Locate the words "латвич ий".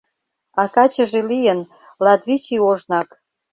2.03-2.61